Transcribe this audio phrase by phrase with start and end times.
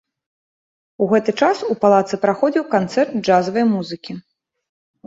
[1.05, 4.13] У гэты час у палацы праходзіў канцэрт джазавай музыкі.